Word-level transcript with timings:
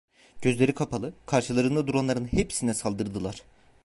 Gözleri 0.41 0.73
kapalı, 0.75 1.13
karşılarında 1.25 1.87
duranların 1.87 2.31
hepsine 2.33 2.73
saldırdılar. 2.73 3.41